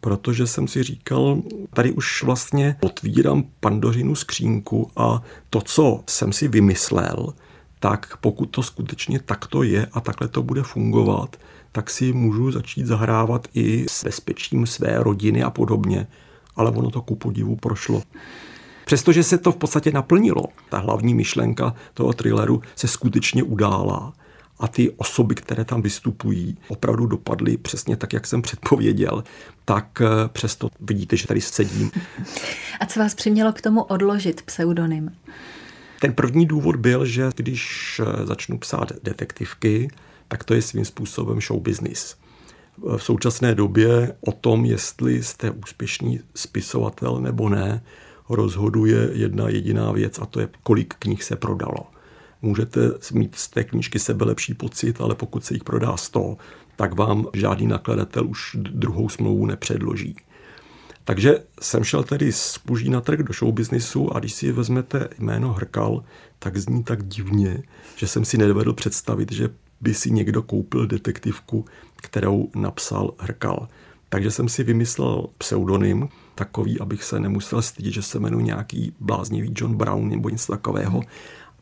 [0.00, 1.42] protože jsem si říkal,
[1.74, 7.34] tady už vlastně otvírám pandořinu skřínku a to, co jsem si vymyslel,
[7.80, 11.36] tak pokud to skutečně takto je a takhle to bude fungovat,
[11.72, 16.06] tak si můžu začít zahrávat i s bezpečím své rodiny a podobně.
[16.56, 18.02] Ale ono to ku podivu prošlo.
[18.84, 24.12] Přestože se to v podstatě naplnilo, ta hlavní myšlenka toho thrilleru se skutečně udála
[24.60, 29.24] a ty osoby, které tam vystupují, opravdu dopadly přesně tak, jak jsem předpověděl,
[29.64, 31.90] tak eh, přesto vidíte, že tady sedím.
[32.80, 35.10] A co vás přimělo k tomu odložit pseudonym?
[36.00, 39.90] Ten první důvod byl, že když eh, začnu psát detektivky,
[40.28, 42.16] tak to je svým způsobem show business.
[42.96, 47.82] V současné době o tom, jestli jste úspěšný spisovatel nebo ne,
[48.28, 51.86] rozhoduje jedna jediná věc a to je, kolik knih se prodalo.
[52.42, 52.80] Můžete
[53.12, 56.36] mít z té knížky sebe lepší pocit, ale pokud se jich prodá 100,
[56.76, 60.16] tak vám žádný nakladatel už druhou smlouvu nepředloží.
[61.08, 65.52] Takže jsem šel tedy z kůží na trh do showbiznisu a když si vezmete jméno
[65.52, 66.04] Hrkal,
[66.38, 67.62] tak zní tak divně,
[67.96, 69.48] že jsem si nedovedl představit, že
[69.80, 71.64] by si někdo koupil detektivku,
[71.96, 73.68] kterou napsal Hrkal.
[74.08, 79.52] Takže jsem si vymyslel pseudonym, takový, abych se nemusel stydět, že se jmenuji nějaký bláznivý
[79.56, 81.02] John Brown nebo něco takového.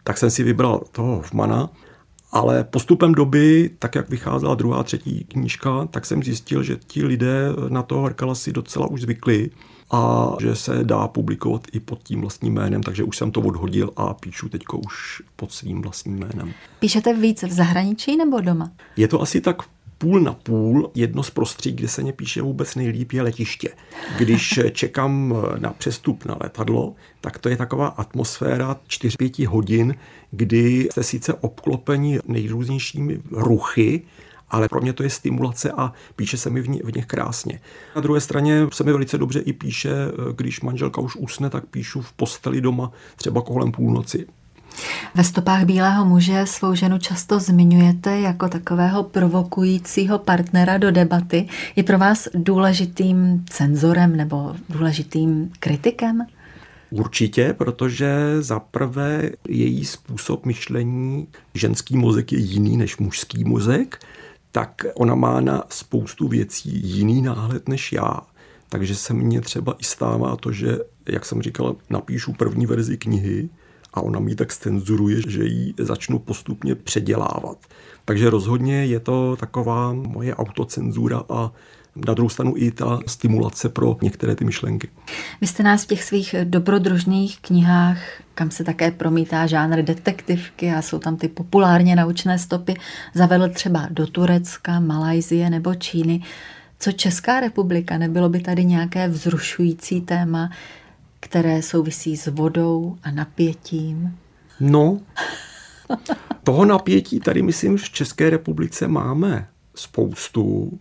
[0.05, 1.70] Tak jsem si vybral toho Hoffmana
[2.37, 7.49] Ale postupem doby, tak jak vycházela druhá, třetí knížka, tak jsem zjistil, že ti lidé
[7.68, 9.51] na toho Herkala si docela už zvykli
[9.91, 13.91] a že se dá publikovat i pod tím vlastním jménem, takže už jsem to odhodil
[13.97, 16.53] a píšu teď už pod svým vlastním jménem.
[16.78, 18.70] Píšete víc v zahraničí nebo doma?
[18.97, 19.57] Je to asi tak
[19.99, 20.91] půl na půl.
[20.95, 23.68] Jedno z prostředí, kde se mě píše vůbec nejlíp, je letiště.
[24.18, 29.95] Když čekám na přestup na letadlo, tak to je taková atmosféra 4-5 hodin,
[30.37, 34.03] kdy jste sice obklopeni nejrůznějšími ruchy,
[34.51, 37.61] ale pro mě to je stimulace a píše se mi v, ní, v nich krásně.
[37.97, 39.91] Na druhé straně se mi velice dobře i píše,
[40.37, 44.26] když manželka už usne, tak píšu v posteli doma třeba kolem půlnoci.
[45.14, 51.49] Ve stopách Bílého muže svou ženu často zmiňujete jako takového provokujícího partnera do debaty.
[51.76, 56.26] Je pro vás důležitým cenzorem nebo důležitým kritikem?
[56.91, 63.99] Určitě, protože za prvé její způsob myšlení, ženský mozek je jiný než mužský mozek,
[64.53, 68.20] tak ona má na spoustu věcí jiný náhled než já.
[68.68, 70.78] Takže se mně třeba i stává to, že,
[71.09, 73.49] jak jsem říkal, napíšu první verzi knihy
[73.95, 77.59] a ona mi tak stenzuruje, že ji začnu postupně předělávat.
[78.05, 81.53] Takže rozhodně je to taková moje autocenzura a
[82.07, 84.88] na druhou stranu i ta stimulace pro některé ty myšlenky.
[85.40, 87.99] Vy jste nás v těch svých dobrodružných knihách,
[88.34, 92.74] kam se také promítá žánr detektivky a jsou tam ty populárně naučné stopy,
[93.14, 96.22] zavedl třeba do Turecka, Malajzie nebo Číny.
[96.78, 100.51] Co Česká republika, nebylo by tady nějaké vzrušující téma,
[101.20, 104.16] které souvisí s vodou a napětím?
[104.61, 105.01] No,
[106.42, 110.78] toho napětí tady, myslím, v České republice máme spoustu,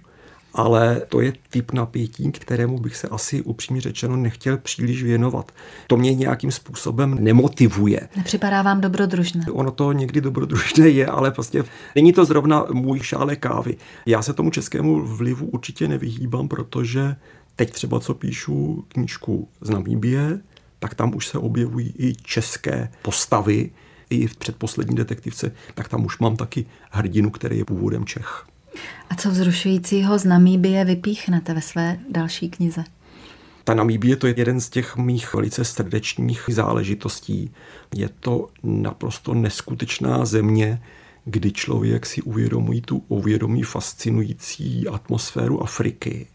[0.56, 5.52] ale to je typ napětí, kterému bych se asi upřímně řečeno nechtěl příliš věnovat.
[5.88, 8.10] To mě nějakým způsobem nemotivuje.
[8.18, 9.46] Nepřipadá vám dobrodružné?
[9.52, 11.64] Ono to někdy dobrodružné je, ale prostě
[11.96, 13.78] není to zrovna můj šále kávy.
[14.06, 17.16] Já se tomu českému vlivu určitě nevyhýbám, protože
[17.56, 20.40] teď třeba co píšu knížku z Namíbie,
[20.80, 23.72] tak tam už se objevují i české postavy,
[24.10, 28.46] i v předposlední detektivce, tak tam už mám taky hrdinu, který je původem Čech.
[29.10, 32.84] A co vzrušujícího z Namíbie vypíchnete ve své další knize?
[33.64, 37.52] Ta Namíbie to je jeden z těch mých velice srdečních záležitostí.
[37.96, 40.82] Je to naprosto neskutečná země,
[41.26, 46.28] kdy člověk si uvědomí tu uvědomí fascinující atmosféru Afriky.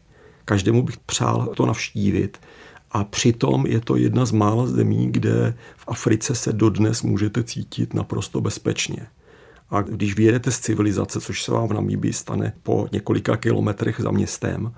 [0.44, 2.40] Každému bych přál to navštívit.
[2.90, 7.94] A přitom je to jedna z mála zemí, kde v Africe se dodnes můžete cítit
[7.94, 9.06] naprosto bezpečně.
[9.70, 14.10] A když vyjedete z civilizace, což se vám v Namíbii stane po několika kilometrech za
[14.10, 14.72] městem,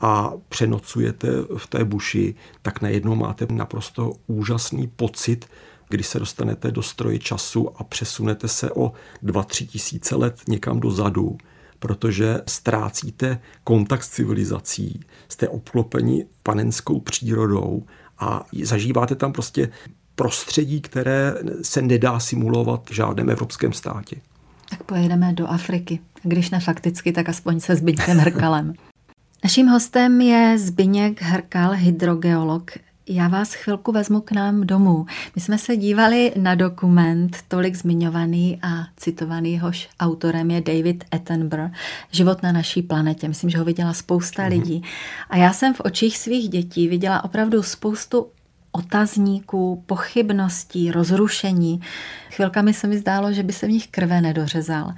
[0.00, 5.46] a přenocujete v té buši, tak najednou máte naprosto úžasný pocit,
[5.88, 8.92] když se dostanete do stroje času a přesunete se o
[9.24, 11.38] 2-3 tisíce let někam dozadu,
[11.78, 17.86] protože ztrácíte kontakt s civilizací, jste obklopeni panenskou přírodou
[18.18, 19.70] a zažíváte tam prostě
[20.18, 24.16] prostředí, které se nedá simulovat v žádném evropském státě.
[24.70, 26.00] Tak pojedeme do Afriky.
[26.22, 28.74] Když ne fakticky, tak aspoň se Zbyňkem Hrkalem.
[29.44, 32.70] Naším hostem je Zbyněk Hrkal, hydrogeolog.
[33.08, 35.06] Já vás chvilku vezmu k nám domů.
[35.34, 41.70] My jsme se dívali na dokument, tolik zmiňovaný a citovaný, hož autorem je David Attenborough,
[42.10, 43.28] Život na naší planetě.
[43.28, 44.48] Myslím, že ho viděla spousta mm-hmm.
[44.48, 44.82] lidí.
[45.30, 48.26] A já jsem v očích svých dětí viděla opravdu spoustu
[48.72, 51.80] otazníků, pochybností, rozrušení.
[52.30, 54.92] Chvilkami se mi zdálo, že by se v nich krve nedořezal.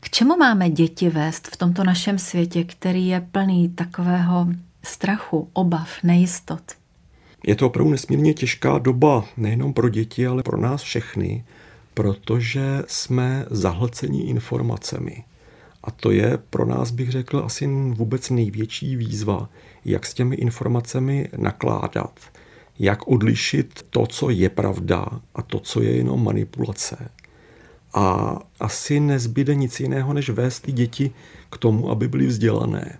[0.00, 4.46] K čemu máme děti vést v tomto našem světě, který je plný takového
[4.82, 6.62] strachu, obav, nejistot?
[7.46, 11.44] Je to opravdu nesmírně těžká doba, nejenom pro děti, ale pro nás všechny,
[11.94, 15.24] protože jsme zahlceni informacemi.
[15.84, 19.48] A to je pro nás, bych řekl, asi vůbec největší výzva,
[19.84, 22.20] jak s těmi informacemi nakládat
[22.80, 27.10] jak odlišit to, co je pravda a to, co je jenom manipulace.
[27.94, 31.10] A asi nezbyde nic jiného, než vést ty děti
[31.50, 32.98] k tomu, aby byly vzdělané.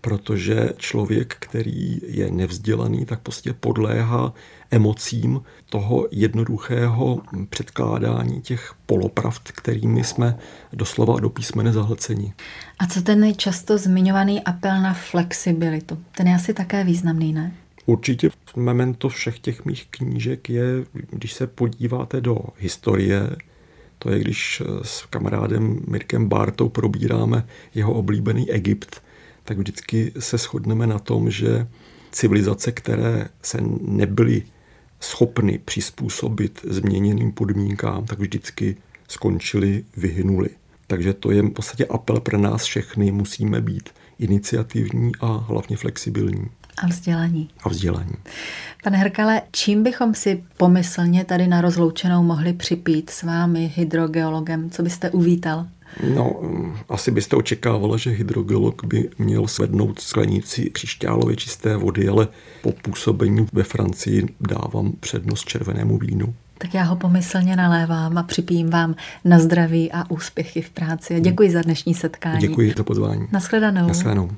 [0.00, 4.32] Protože člověk, který je nevzdělaný, tak prostě podléhá
[4.70, 10.38] emocím toho jednoduchého předkládání těch polopravd, kterými jsme
[10.72, 12.32] doslova do písmene zahlceni.
[12.78, 15.98] A co ten často zmiňovaný apel na flexibilitu?
[16.16, 17.52] Ten je asi také významný, ne?
[17.90, 20.64] Určitě memento všech těch mých knížek je,
[21.10, 23.36] když se podíváte do historie,
[23.98, 29.02] to je, když s kamarádem Mirkem Bartou probíráme jeho oblíbený Egypt,
[29.44, 31.66] tak vždycky se shodneme na tom, že
[32.12, 34.42] civilizace, které se nebyly
[35.00, 38.76] schopny přizpůsobit změněným podmínkám, tak vždycky
[39.08, 40.48] skončili, vyhynuli.
[40.86, 43.12] Takže to je v podstatě apel pro nás všechny.
[43.12, 43.88] Musíme být
[44.18, 46.46] iniciativní a hlavně flexibilní.
[46.80, 47.48] A vzdělaní.
[47.62, 48.12] A vzdělaní.
[48.84, 54.70] Pane Herkale, čím bychom si pomyslně tady na rozloučenou mohli připít s vámi, hydrogeologem?
[54.70, 55.66] Co byste uvítal?
[56.14, 56.40] No,
[56.88, 62.28] asi byste očekávala, že hydrogeolog by měl svednout sklenici křišťálově čisté vody, ale
[62.62, 66.34] po působení ve Francii dávám přednost červenému vínu.
[66.58, 71.14] Tak já ho pomyslně nalévám a připijím vám na zdraví a úspěchy v práci.
[71.14, 72.40] A děkuji za dnešní setkání.
[72.40, 73.26] Děkuji za pozvání.
[73.32, 73.86] Naschledanou.
[73.86, 74.30] Naschledanou.